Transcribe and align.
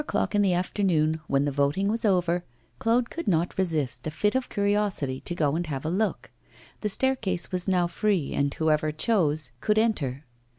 At 0.01 0.05
four 0.05 0.17
o'clock 0.21 0.33
in 0.33 0.41
the 0.41 0.53
afternoon, 0.55 1.21
when 1.27 1.45
the 1.45 1.51
voting 1.51 1.87
was 1.87 2.05
over, 2.05 2.43
Claude 2.79 3.11
could 3.11 3.27
not 3.27 3.59
resist 3.59 4.07
a 4.07 4.09
fit 4.09 4.33
of 4.33 4.49
curiosity 4.49 5.19
to 5.21 5.35
go 5.35 5.55
and 5.55 5.67
have 5.67 5.85
a 5.85 5.91
look. 5.91 6.31
The 6.79 6.89
staircase 6.89 7.51
was 7.51 7.67
now 7.67 7.85
free, 7.85 8.33
and 8.33 8.51
whoever 8.51 8.91
chose 8.91 9.51
could 9.61 9.77
enter. 9.77 10.23